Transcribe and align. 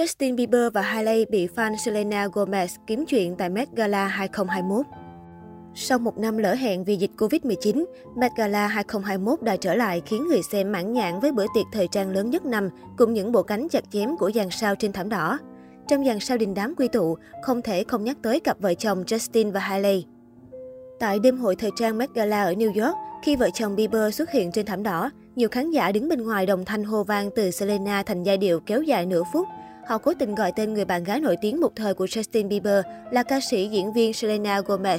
Justin 0.00 0.36
Bieber 0.36 0.72
và 0.72 0.82
Hailey 0.82 1.24
bị 1.24 1.48
fan 1.56 1.76
Selena 1.76 2.26
Gomez 2.26 2.66
kiếm 2.86 3.04
chuyện 3.06 3.36
tại 3.36 3.48
Met 3.48 3.68
Gala 3.72 4.06
2021. 4.06 4.86
Sau 5.74 5.98
một 5.98 6.18
năm 6.18 6.38
lỡ 6.38 6.54
hẹn 6.54 6.84
vì 6.84 6.96
dịch 6.96 7.10
Covid-19, 7.16 7.84
Met 8.16 8.32
Gala 8.36 8.66
2021 8.66 9.42
đã 9.42 9.56
trở 9.56 9.74
lại 9.74 10.02
khiến 10.06 10.28
người 10.28 10.42
xem 10.42 10.72
mãn 10.72 10.92
nhãn 10.92 11.20
với 11.20 11.32
bữa 11.32 11.46
tiệc 11.54 11.66
thời 11.72 11.88
trang 11.88 12.10
lớn 12.10 12.30
nhất 12.30 12.44
năm 12.44 12.68
cùng 12.98 13.12
những 13.12 13.32
bộ 13.32 13.42
cánh 13.42 13.68
chặt 13.68 13.84
chém 13.90 14.16
của 14.16 14.30
dàn 14.34 14.50
sao 14.50 14.74
trên 14.74 14.92
thảm 14.92 15.08
đỏ. 15.08 15.38
Trong 15.88 16.04
dàn 16.04 16.20
sao 16.20 16.38
đình 16.38 16.54
đám 16.54 16.74
quy 16.74 16.88
tụ, 16.88 17.16
không 17.42 17.62
thể 17.62 17.84
không 17.84 18.04
nhắc 18.04 18.16
tới 18.22 18.40
cặp 18.40 18.60
vợ 18.60 18.74
chồng 18.74 19.04
Justin 19.06 19.52
và 19.52 19.60
Hailey. 19.60 20.06
Tại 21.00 21.18
đêm 21.18 21.38
hội 21.38 21.56
thời 21.56 21.70
trang 21.76 21.98
Met 21.98 22.14
Gala 22.14 22.42
ở 22.42 22.52
New 22.52 22.84
York, 22.84 22.96
khi 23.22 23.36
vợ 23.36 23.50
chồng 23.54 23.76
Bieber 23.76 24.14
xuất 24.14 24.30
hiện 24.30 24.52
trên 24.52 24.66
thảm 24.66 24.82
đỏ, 24.82 25.10
nhiều 25.36 25.48
khán 25.48 25.70
giả 25.70 25.92
đứng 25.92 26.08
bên 26.08 26.22
ngoài 26.22 26.46
đồng 26.46 26.64
thanh 26.64 26.84
hô 26.84 27.04
vang 27.04 27.30
từ 27.36 27.50
Selena 27.50 28.02
thành 28.02 28.22
giai 28.22 28.36
điệu 28.36 28.60
kéo 28.60 28.82
dài 28.82 29.06
nửa 29.06 29.22
phút. 29.32 29.46
Họ 29.86 29.98
cố 29.98 30.12
tình 30.18 30.34
gọi 30.34 30.52
tên 30.52 30.74
người 30.74 30.84
bạn 30.84 31.04
gái 31.04 31.20
nổi 31.20 31.36
tiếng 31.40 31.60
một 31.60 31.72
thời 31.76 31.94
của 31.94 32.04
Justin 32.04 32.48
Bieber 32.48 32.84
là 33.10 33.22
ca 33.22 33.40
sĩ 33.50 33.68
diễn 33.68 33.92
viên 33.92 34.12
Selena 34.12 34.60
Gomez. 34.60 34.98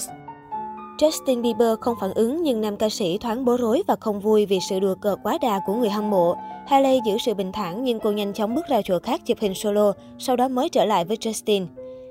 Justin 0.98 1.42
Bieber 1.42 1.80
không 1.82 1.96
phản 2.02 2.14
ứng 2.14 2.44
nhưng 2.44 2.62
nam 2.62 2.78
ca 2.78 2.90
sĩ 2.90 3.18
thoáng 3.18 3.46
bối 3.46 3.58
rối 3.58 3.84
và 3.88 3.96
không 4.00 4.20
vui 4.20 4.46
vì 4.46 4.60
sự 4.70 4.80
đùa 4.80 4.96
cợt 4.96 5.20
quá 5.24 5.38
đà 5.42 5.60
của 5.66 5.74
người 5.74 5.90
hâm 5.90 6.10
mộ. 6.10 6.36
Hailey 6.68 7.00
giữ 7.06 7.18
sự 7.18 7.34
bình 7.34 7.52
thản 7.52 7.84
nhưng 7.84 8.00
cô 8.00 8.12
nhanh 8.12 8.34
chóng 8.34 8.56
bước 8.56 8.68
ra 8.68 8.82
chỗ 8.86 9.00
khác 9.00 9.22
chụp 9.26 9.38
hình 9.42 9.54
solo, 9.54 9.94
sau 10.20 10.36
đó 10.36 10.48
mới 10.48 10.70
trở 10.70 10.86
lại 10.86 11.06
với 11.06 11.18
Justin. 11.18 11.68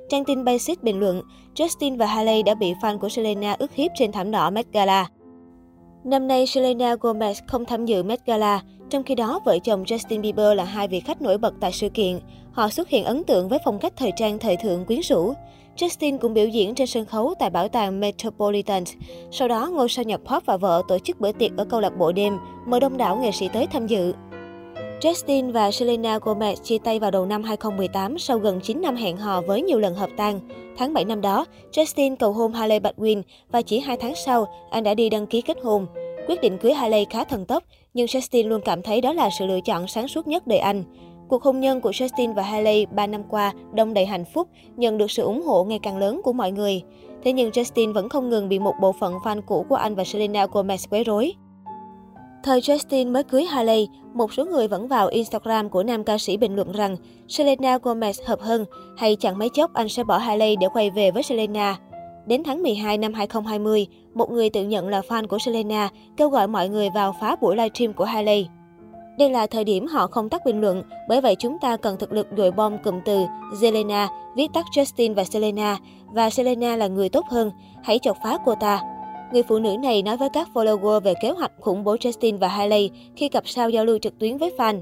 Trang 0.08 0.24
tin 0.24 0.44
Basic 0.44 0.82
bình 0.82 1.00
luận, 1.00 1.22
Justin 1.54 1.98
và 1.98 2.06
Hailey 2.06 2.42
đã 2.42 2.54
bị 2.54 2.74
fan 2.82 2.98
của 2.98 3.08
Selena 3.08 3.56
ức 3.58 3.72
hiếp 3.74 3.90
trên 3.94 4.12
thảm 4.12 4.30
đỏ 4.30 4.50
Met 4.50 4.66
Gala. 4.72 5.06
Năm 6.04 6.28
nay, 6.28 6.46
Selena 6.46 6.94
Gomez 6.94 7.34
không 7.46 7.64
tham 7.64 7.86
dự 7.86 8.02
Met 8.02 8.26
Gala, 8.26 8.62
trong 8.90 9.02
khi 9.02 9.14
đó 9.14 9.40
vợ 9.44 9.58
chồng 9.58 9.84
Justin 9.84 10.20
Bieber 10.20 10.56
là 10.56 10.64
hai 10.64 10.88
vị 10.88 11.00
khách 11.00 11.22
nổi 11.22 11.38
bật 11.38 11.54
tại 11.60 11.72
sự 11.72 11.88
kiện. 11.88 12.18
Họ 12.52 12.68
xuất 12.68 12.88
hiện 12.88 13.04
ấn 13.04 13.24
tượng 13.24 13.48
với 13.48 13.58
phong 13.64 13.78
cách 13.78 13.92
thời 13.96 14.12
trang 14.16 14.38
thời 14.38 14.56
thượng 14.56 14.84
quyến 14.84 15.00
rũ. 15.00 15.32
Justin 15.76 16.18
cũng 16.18 16.34
biểu 16.34 16.46
diễn 16.46 16.74
trên 16.74 16.86
sân 16.86 17.04
khấu 17.04 17.34
tại 17.38 17.50
bảo 17.50 17.68
tàng 17.68 18.00
Metropolitan. 18.00 18.84
Sau 19.30 19.48
đó, 19.48 19.70
ngôi 19.72 19.88
sao 19.88 20.04
nhạc 20.04 20.20
pop 20.24 20.46
và 20.46 20.56
vợ 20.56 20.82
tổ 20.88 20.98
chức 20.98 21.20
bữa 21.20 21.32
tiệc 21.32 21.50
ở 21.56 21.64
câu 21.64 21.80
lạc 21.80 21.98
bộ 21.98 22.12
đêm, 22.12 22.38
mời 22.66 22.80
đông 22.80 22.96
đảo 22.96 23.16
nghệ 23.16 23.32
sĩ 23.32 23.48
tới 23.48 23.66
tham 23.66 23.86
dự. 23.86 24.12
Justin 25.00 25.52
và 25.52 25.70
Selena 25.70 26.18
Gomez 26.18 26.54
chia 26.54 26.78
tay 26.78 26.98
vào 26.98 27.10
đầu 27.10 27.26
năm 27.26 27.42
2018 27.42 28.18
sau 28.18 28.38
gần 28.38 28.60
9 28.60 28.82
năm 28.82 28.96
hẹn 28.96 29.16
hò 29.16 29.40
với 29.40 29.62
nhiều 29.62 29.78
lần 29.78 29.94
hợp 29.94 30.10
tan. 30.16 30.40
Tháng 30.76 30.94
7 30.94 31.04
năm 31.04 31.20
đó, 31.20 31.44
Justin 31.72 32.16
cầu 32.16 32.32
hôn 32.32 32.52
Hailey 32.52 32.78
Baldwin 32.78 33.22
và 33.52 33.62
chỉ 33.62 33.80
2 33.80 33.96
tháng 33.96 34.14
sau, 34.14 34.46
anh 34.70 34.84
đã 34.84 34.94
đi 34.94 35.08
đăng 35.08 35.26
ký 35.26 35.40
kết 35.40 35.56
hôn. 35.62 35.86
Quyết 36.26 36.40
định 36.40 36.58
cưới 36.58 36.72
Hailey 36.72 37.06
khá 37.10 37.24
thần 37.24 37.46
tốc, 37.46 37.64
nhưng 37.94 38.06
Justin 38.06 38.48
luôn 38.48 38.60
cảm 38.64 38.82
thấy 38.82 39.00
đó 39.00 39.12
là 39.12 39.30
sự 39.38 39.46
lựa 39.46 39.60
chọn 39.60 39.88
sáng 39.88 40.08
suốt 40.08 40.26
nhất 40.26 40.46
đời 40.46 40.58
anh. 40.58 40.84
Cuộc 41.30 41.42
hôn 41.42 41.60
nhân 41.60 41.80
của 41.80 41.90
Justin 41.90 42.34
và 42.34 42.42
Hailey 42.42 42.86
3 42.86 43.06
năm 43.06 43.22
qua 43.28 43.52
đông 43.74 43.94
đầy 43.94 44.06
hạnh 44.06 44.24
phúc, 44.24 44.48
nhận 44.76 44.98
được 44.98 45.10
sự 45.10 45.22
ủng 45.22 45.42
hộ 45.42 45.64
ngày 45.64 45.78
càng 45.82 45.98
lớn 45.98 46.20
của 46.24 46.32
mọi 46.32 46.52
người. 46.52 46.82
Thế 47.24 47.32
nhưng 47.32 47.50
Justin 47.50 47.92
vẫn 47.92 48.08
không 48.08 48.28
ngừng 48.28 48.48
bị 48.48 48.58
một 48.58 48.74
bộ 48.80 48.92
phận 48.92 49.14
fan 49.14 49.40
cũ 49.46 49.66
của 49.68 49.74
anh 49.74 49.94
và 49.94 50.04
Selena 50.04 50.46
Gomez 50.46 50.86
quấy 50.90 51.04
rối. 51.04 51.32
Thời 52.42 52.60
Justin 52.60 53.12
mới 53.12 53.24
cưới 53.24 53.44
Hailey, 53.44 53.88
một 54.14 54.32
số 54.32 54.44
người 54.44 54.68
vẫn 54.68 54.88
vào 54.88 55.08
Instagram 55.08 55.68
của 55.68 55.82
nam 55.82 56.04
ca 56.04 56.18
sĩ 56.18 56.36
bình 56.36 56.56
luận 56.56 56.72
rằng 56.72 56.96
Selena 57.28 57.78
Gomez 57.78 58.26
hợp 58.26 58.40
hơn 58.40 58.64
hay 58.96 59.16
chẳng 59.16 59.38
mấy 59.38 59.48
chốc 59.48 59.74
anh 59.74 59.88
sẽ 59.88 60.04
bỏ 60.04 60.18
Hailey 60.18 60.56
để 60.56 60.66
quay 60.72 60.90
về 60.90 61.10
với 61.10 61.22
Selena. 61.22 61.76
Đến 62.26 62.42
tháng 62.44 62.62
12 62.62 62.98
năm 62.98 63.14
2020, 63.14 63.86
một 64.14 64.30
người 64.30 64.50
tự 64.50 64.64
nhận 64.64 64.88
là 64.88 65.00
fan 65.08 65.26
của 65.26 65.38
Selena 65.38 65.88
kêu 66.16 66.28
gọi 66.28 66.46
mọi 66.46 66.68
người 66.68 66.88
vào 66.94 67.14
phá 67.20 67.36
buổi 67.40 67.56
livestream 67.56 67.92
của 67.92 68.04
Hailey. 68.04 68.46
Đây 69.18 69.30
là 69.30 69.46
thời 69.46 69.64
điểm 69.64 69.86
họ 69.86 70.06
không 70.06 70.28
tắt 70.28 70.42
bình 70.44 70.60
luận, 70.60 70.82
bởi 71.08 71.20
vậy 71.20 71.36
chúng 71.38 71.58
ta 71.60 71.76
cần 71.76 71.96
thực 71.98 72.12
lực 72.12 72.26
dội 72.36 72.50
bom 72.50 72.78
cụm 72.78 73.00
từ 73.04 73.24
Zelena 73.60 74.08
viết 74.36 74.46
tắt 74.54 74.64
Justin 74.74 75.14
và 75.14 75.24
Selena, 75.24 75.78
và 76.12 76.30
Selena 76.30 76.76
là 76.76 76.86
người 76.86 77.08
tốt 77.08 77.26
hơn, 77.28 77.50
hãy 77.82 77.98
chọc 77.98 78.16
phá 78.24 78.38
cô 78.44 78.54
ta. 78.60 78.80
Người 79.32 79.42
phụ 79.42 79.58
nữ 79.58 79.76
này 79.76 80.02
nói 80.02 80.16
với 80.16 80.28
các 80.32 80.48
follower 80.54 81.00
về 81.00 81.14
kế 81.22 81.30
hoạch 81.30 81.52
khủng 81.60 81.84
bố 81.84 81.96
Justin 81.96 82.38
và 82.38 82.48
Hailey 82.48 82.90
khi 83.16 83.28
cặp 83.28 83.48
sao 83.48 83.70
giao 83.70 83.84
lưu 83.84 83.98
trực 83.98 84.18
tuyến 84.18 84.36
với 84.36 84.52
fan. 84.58 84.80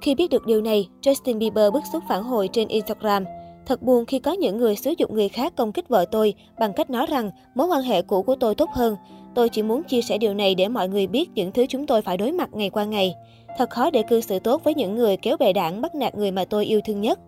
Khi 0.00 0.14
biết 0.14 0.30
được 0.30 0.46
điều 0.46 0.60
này, 0.60 0.88
Justin 1.02 1.38
Bieber 1.38 1.72
bức 1.72 1.82
xúc 1.92 2.02
phản 2.08 2.22
hồi 2.22 2.48
trên 2.52 2.68
Instagram. 2.68 3.24
Thật 3.66 3.82
buồn 3.82 4.06
khi 4.06 4.18
có 4.18 4.32
những 4.32 4.56
người 4.56 4.76
sử 4.76 4.94
dụng 4.98 5.14
người 5.14 5.28
khác 5.28 5.52
công 5.56 5.72
kích 5.72 5.88
vợ 5.88 6.04
tôi 6.04 6.34
bằng 6.60 6.72
cách 6.72 6.90
nói 6.90 7.06
rằng 7.06 7.30
mối 7.54 7.66
quan 7.66 7.82
hệ 7.82 8.02
cũ 8.02 8.22
của 8.22 8.34
tôi 8.34 8.54
tốt 8.54 8.70
hơn. 8.72 8.96
Tôi 9.38 9.48
chỉ 9.48 9.62
muốn 9.62 9.82
chia 9.82 10.02
sẻ 10.02 10.18
điều 10.18 10.34
này 10.34 10.54
để 10.54 10.68
mọi 10.68 10.88
người 10.88 11.06
biết 11.06 11.30
những 11.34 11.52
thứ 11.52 11.66
chúng 11.66 11.86
tôi 11.86 12.02
phải 12.02 12.16
đối 12.16 12.32
mặt 12.32 12.48
ngày 12.52 12.70
qua 12.70 12.84
ngày. 12.84 13.14
Thật 13.58 13.70
khó 13.70 13.90
để 13.90 14.02
cư 14.02 14.20
xử 14.20 14.38
tốt 14.38 14.64
với 14.64 14.74
những 14.74 14.96
người 14.96 15.16
kéo 15.16 15.36
bè 15.36 15.52
đảng 15.52 15.80
bắt 15.80 15.94
nạt 15.94 16.14
người 16.14 16.30
mà 16.30 16.44
tôi 16.44 16.64
yêu 16.64 16.80
thương 16.84 17.00
nhất. 17.00 17.18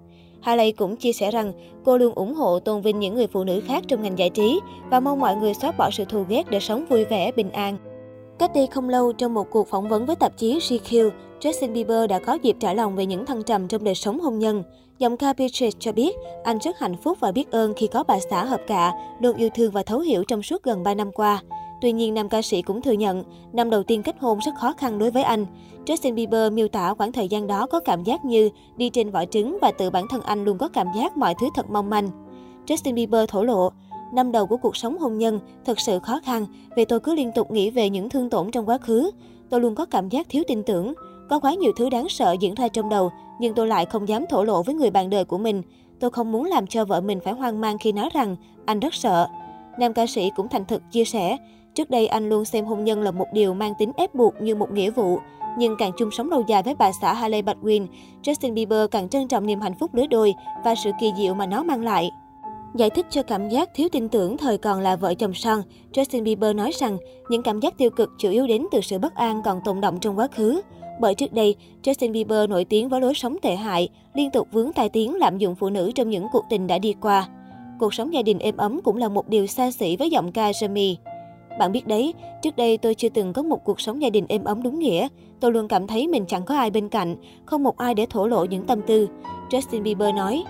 Hailey 0.40 0.72
cũng 0.72 0.96
chia 0.96 1.12
sẻ 1.12 1.30
rằng 1.30 1.52
cô 1.84 1.98
luôn 1.98 2.14
ủng 2.14 2.34
hộ 2.34 2.58
tôn 2.58 2.82
vinh 2.82 3.00
những 3.00 3.14
người 3.14 3.26
phụ 3.26 3.44
nữ 3.44 3.60
khác 3.66 3.84
trong 3.88 4.02
ngành 4.02 4.18
giải 4.18 4.30
trí 4.30 4.60
và 4.90 5.00
mong 5.00 5.20
mọi 5.20 5.36
người 5.36 5.54
xóa 5.54 5.72
bỏ 5.72 5.90
sự 5.90 6.04
thù 6.04 6.24
ghét 6.28 6.50
để 6.50 6.60
sống 6.60 6.84
vui 6.88 7.04
vẻ, 7.04 7.32
bình 7.32 7.50
an. 7.50 7.76
Cách 8.38 8.50
đây 8.54 8.66
không 8.66 8.88
lâu, 8.88 9.12
trong 9.12 9.34
một 9.34 9.50
cuộc 9.50 9.68
phỏng 9.68 9.88
vấn 9.88 10.06
với 10.06 10.16
tạp 10.16 10.36
chí 10.36 10.58
GQ, 10.58 11.10
Justin 11.40 11.72
Bieber 11.72 12.10
đã 12.10 12.18
có 12.18 12.38
dịp 12.42 12.56
trả 12.60 12.74
lòng 12.74 12.96
về 12.96 13.06
những 13.06 13.26
thăng 13.26 13.42
trầm 13.42 13.68
trong 13.68 13.84
đời 13.84 13.94
sống 13.94 14.20
hôn 14.20 14.38
nhân. 14.38 14.62
Giọng 14.98 15.16
ca 15.16 15.32
Beatrice 15.32 15.78
cho 15.78 15.92
biết, 15.92 16.16
anh 16.44 16.58
rất 16.58 16.78
hạnh 16.78 16.96
phúc 17.04 17.18
và 17.20 17.32
biết 17.32 17.50
ơn 17.50 17.74
khi 17.74 17.86
có 17.86 18.04
bà 18.08 18.18
xã 18.30 18.44
hợp 18.44 18.60
cạ, 18.66 18.92
luôn 19.20 19.36
yêu 19.36 19.48
thương 19.54 19.72
và 19.72 19.82
thấu 19.82 19.98
hiểu 19.98 20.24
trong 20.24 20.42
suốt 20.42 20.62
gần 20.62 20.82
3 20.82 20.94
năm 20.94 21.12
qua. 21.12 21.42
Tuy 21.80 21.92
nhiên, 21.92 22.14
nam 22.14 22.28
ca 22.28 22.42
sĩ 22.42 22.62
cũng 22.62 22.82
thừa 22.82 22.92
nhận, 22.92 23.24
năm 23.52 23.70
đầu 23.70 23.82
tiên 23.82 24.02
kết 24.02 24.16
hôn 24.20 24.38
rất 24.38 24.52
khó 24.54 24.72
khăn 24.72 24.98
đối 24.98 25.10
với 25.10 25.22
anh. 25.22 25.46
Justin 25.86 26.14
Bieber 26.14 26.52
miêu 26.52 26.68
tả 26.68 26.94
khoảng 26.94 27.12
thời 27.12 27.28
gian 27.28 27.46
đó 27.46 27.66
có 27.66 27.80
cảm 27.80 28.04
giác 28.04 28.24
như 28.24 28.50
đi 28.76 28.90
trên 28.90 29.10
vỏ 29.10 29.24
trứng 29.24 29.58
và 29.60 29.72
tự 29.72 29.90
bản 29.90 30.04
thân 30.10 30.22
anh 30.22 30.44
luôn 30.44 30.58
có 30.58 30.68
cảm 30.68 30.86
giác 30.96 31.16
mọi 31.16 31.34
thứ 31.40 31.48
thật 31.54 31.70
mong 31.70 31.90
manh. 31.90 32.10
Justin 32.66 32.94
Bieber 32.94 33.28
thổ 33.28 33.42
lộ, 33.42 33.70
năm 34.12 34.32
đầu 34.32 34.46
của 34.46 34.56
cuộc 34.56 34.76
sống 34.76 34.98
hôn 34.98 35.18
nhân 35.18 35.40
thật 35.64 35.80
sự 35.80 35.98
khó 35.98 36.20
khăn 36.24 36.46
vì 36.76 36.84
tôi 36.84 37.00
cứ 37.00 37.14
liên 37.14 37.32
tục 37.32 37.50
nghĩ 37.50 37.70
về 37.70 37.90
những 37.90 38.08
thương 38.08 38.30
tổn 38.30 38.50
trong 38.50 38.68
quá 38.68 38.78
khứ. 38.78 39.10
Tôi 39.50 39.60
luôn 39.60 39.74
có 39.74 39.84
cảm 39.84 40.08
giác 40.08 40.26
thiếu 40.28 40.42
tin 40.48 40.62
tưởng. 40.62 40.94
Có 41.28 41.40
quá 41.40 41.54
nhiều 41.54 41.72
thứ 41.76 41.90
đáng 41.90 42.08
sợ 42.08 42.36
diễn 42.40 42.54
ra 42.54 42.68
trong 42.68 42.88
đầu, 42.88 43.10
nhưng 43.40 43.54
tôi 43.54 43.66
lại 43.66 43.86
không 43.86 44.08
dám 44.08 44.24
thổ 44.30 44.44
lộ 44.44 44.62
với 44.62 44.74
người 44.74 44.90
bạn 44.90 45.10
đời 45.10 45.24
của 45.24 45.38
mình. 45.38 45.62
Tôi 46.00 46.10
không 46.10 46.32
muốn 46.32 46.44
làm 46.44 46.66
cho 46.66 46.84
vợ 46.84 47.00
mình 47.00 47.20
phải 47.20 47.32
hoang 47.32 47.60
mang 47.60 47.78
khi 47.78 47.92
nói 47.92 48.10
rằng 48.14 48.36
anh 48.64 48.80
rất 48.80 48.94
sợ. 48.94 49.26
Nam 49.78 49.92
ca 49.92 50.06
sĩ 50.06 50.30
cũng 50.36 50.48
thành 50.48 50.64
thực 50.64 50.82
chia 50.92 51.04
sẻ, 51.04 51.36
trước 51.74 51.90
đây 51.90 52.06
anh 52.06 52.28
luôn 52.28 52.44
xem 52.44 52.64
hôn 52.64 52.84
nhân 52.84 53.02
là 53.02 53.10
một 53.10 53.26
điều 53.32 53.54
mang 53.54 53.72
tính 53.78 53.92
ép 53.96 54.14
buộc 54.14 54.34
như 54.40 54.54
một 54.54 54.72
nghĩa 54.72 54.90
vụ. 54.90 55.18
Nhưng 55.58 55.76
càng 55.78 55.92
chung 55.98 56.10
sống 56.10 56.30
lâu 56.30 56.42
dài 56.46 56.62
với 56.62 56.74
bà 56.74 56.90
xã 57.00 57.14
Hailey 57.14 57.42
Baldwin, 57.42 57.86
Justin 58.22 58.54
Bieber 58.54 58.90
càng 58.90 59.08
trân 59.08 59.28
trọng 59.28 59.46
niềm 59.46 59.60
hạnh 59.60 59.74
phúc 59.80 59.94
lứa 59.94 60.06
đôi 60.06 60.34
và 60.64 60.74
sự 60.74 60.90
kỳ 61.00 61.12
diệu 61.16 61.34
mà 61.34 61.46
nó 61.46 61.62
mang 61.62 61.84
lại. 61.84 62.10
Giải 62.74 62.90
thích 62.90 63.06
cho 63.10 63.22
cảm 63.22 63.48
giác 63.48 63.70
thiếu 63.74 63.88
tin 63.92 64.08
tưởng 64.08 64.36
thời 64.36 64.58
còn 64.58 64.80
là 64.80 64.96
vợ 64.96 65.14
chồng 65.14 65.34
son, 65.34 65.62
Justin 65.92 66.22
Bieber 66.22 66.56
nói 66.56 66.70
rằng 66.80 66.98
những 67.28 67.42
cảm 67.42 67.60
giác 67.60 67.78
tiêu 67.78 67.90
cực 67.90 68.10
chủ 68.18 68.30
yếu 68.30 68.46
đến 68.46 68.66
từ 68.70 68.80
sự 68.80 68.98
bất 68.98 69.14
an 69.14 69.42
còn 69.44 69.60
tồn 69.64 69.80
động 69.80 69.98
trong 70.00 70.18
quá 70.18 70.26
khứ. 70.26 70.60
Bởi 71.00 71.14
trước 71.14 71.32
đây, 71.32 71.56
Justin 71.82 72.12
Bieber 72.12 72.48
nổi 72.50 72.64
tiếng 72.64 72.88
với 72.88 73.00
lối 73.00 73.14
sống 73.14 73.36
tệ 73.42 73.56
hại, 73.56 73.88
liên 74.14 74.30
tục 74.30 74.48
vướng 74.52 74.72
tai 74.72 74.88
tiếng 74.88 75.16
lạm 75.16 75.38
dụng 75.38 75.54
phụ 75.54 75.70
nữ 75.70 75.92
trong 75.94 76.10
những 76.10 76.26
cuộc 76.32 76.44
tình 76.50 76.66
đã 76.66 76.78
đi 76.78 76.94
qua. 77.00 77.28
Cuộc 77.78 77.94
sống 77.94 78.14
gia 78.14 78.22
đình 78.22 78.38
êm 78.38 78.56
ấm 78.56 78.80
cũng 78.84 78.96
là 78.96 79.08
một 79.08 79.28
điều 79.28 79.46
xa 79.46 79.70
xỉ 79.70 79.96
với 79.96 80.10
giọng 80.10 80.32
ca 80.32 80.50
Jamie. 80.50 80.94
Bạn 81.60 81.72
biết 81.72 81.86
đấy, 81.86 82.14
trước 82.42 82.56
đây 82.56 82.78
tôi 82.78 82.94
chưa 82.94 83.08
từng 83.08 83.32
có 83.32 83.42
một 83.42 83.64
cuộc 83.64 83.80
sống 83.80 84.02
gia 84.02 84.10
đình 84.10 84.26
êm 84.28 84.44
ấm 84.44 84.62
đúng 84.62 84.78
nghĩa. 84.78 85.08
Tôi 85.40 85.52
luôn 85.52 85.68
cảm 85.68 85.86
thấy 85.86 86.08
mình 86.08 86.24
chẳng 86.28 86.44
có 86.44 86.56
ai 86.56 86.70
bên 86.70 86.88
cạnh, 86.88 87.16
không 87.44 87.62
một 87.62 87.76
ai 87.76 87.94
để 87.94 88.06
thổ 88.10 88.26
lộ 88.26 88.44
những 88.44 88.66
tâm 88.66 88.80
tư. 88.86 89.08
Justin 89.50 89.82
Bieber 89.82 90.14
nói. 90.14 90.44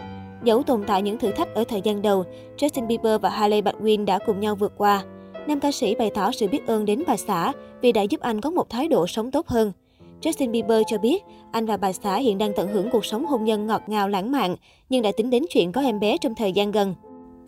Dẫu 0.44 0.62
tồn 0.62 0.84
tại 0.86 1.02
những 1.02 1.18
thử 1.18 1.30
thách 1.30 1.54
ở 1.54 1.64
thời 1.64 1.80
gian 1.84 2.02
đầu, 2.02 2.24
Justin 2.58 2.86
Bieber 2.86 3.20
và 3.20 3.28
Hailey 3.28 3.62
Baldwin 3.62 4.04
đã 4.04 4.18
cùng 4.26 4.40
nhau 4.40 4.54
vượt 4.54 4.72
qua. 4.76 5.04
Nam 5.46 5.60
ca 5.60 5.72
sĩ 5.72 5.94
bày 5.94 6.10
tỏ 6.14 6.32
sự 6.32 6.48
biết 6.48 6.66
ơn 6.66 6.84
đến 6.84 7.02
bà 7.06 7.16
xã 7.16 7.52
vì 7.80 7.92
đã 7.92 8.02
giúp 8.02 8.20
anh 8.20 8.40
có 8.40 8.50
một 8.50 8.70
thái 8.70 8.88
độ 8.88 9.06
sống 9.06 9.30
tốt 9.30 9.48
hơn. 9.48 9.72
Justin 10.22 10.50
Bieber 10.50 10.82
cho 10.86 10.98
biết, 10.98 11.22
anh 11.52 11.66
và 11.66 11.76
bà 11.76 11.92
xã 11.92 12.16
hiện 12.16 12.38
đang 12.38 12.52
tận 12.56 12.68
hưởng 12.68 12.90
cuộc 12.92 13.04
sống 13.04 13.26
hôn 13.26 13.44
nhân 13.44 13.66
ngọt 13.66 13.82
ngào 13.86 14.08
lãng 14.08 14.32
mạn, 14.32 14.56
nhưng 14.88 15.02
đã 15.02 15.12
tính 15.16 15.30
đến 15.30 15.44
chuyện 15.50 15.72
có 15.72 15.80
em 15.80 16.00
bé 16.00 16.16
trong 16.16 16.34
thời 16.34 16.52
gian 16.52 16.70
gần. 16.70 16.94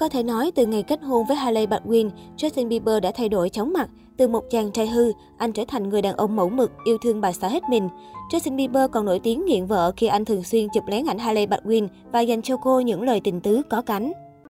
Có 0.02 0.08
thể 0.08 0.22
nói, 0.22 0.52
từ 0.54 0.66
ngày 0.66 0.82
kết 0.82 1.02
hôn 1.02 1.26
với 1.26 1.36
Hailey 1.36 1.66
Baldwin, 1.66 2.10
Justin 2.36 2.68
Bieber 2.68 3.02
đã 3.02 3.12
thay 3.14 3.28
đổi 3.28 3.48
chóng 3.48 3.72
mặt. 3.72 3.88
Từ 4.16 4.28
một 4.28 4.44
chàng 4.50 4.72
trai 4.72 4.86
hư, 4.86 5.12
anh 5.38 5.52
trở 5.52 5.64
thành 5.68 5.88
người 5.88 6.02
đàn 6.02 6.16
ông 6.16 6.36
mẫu 6.36 6.48
mực, 6.48 6.70
yêu 6.84 6.98
thương 7.02 7.20
bà 7.20 7.32
xã 7.32 7.48
hết 7.48 7.62
mình. 7.70 7.88
Justin 8.32 8.56
Bieber 8.56 8.90
còn 8.90 9.04
nổi 9.04 9.20
tiếng 9.22 9.46
nghiện 9.46 9.66
vợ 9.66 9.92
khi 9.96 10.06
anh 10.06 10.24
thường 10.24 10.42
xuyên 10.42 10.68
chụp 10.74 10.84
lén 10.86 11.06
ảnh 11.06 11.18
Hailey 11.18 11.46
Baldwin 11.46 11.88
và 12.12 12.20
dành 12.20 12.42
cho 12.42 12.56
cô 12.56 12.80
những 12.80 13.02
lời 13.02 13.20
tình 13.24 13.40
tứ 13.40 13.62
có 13.70 13.82
cánh. 13.82 14.12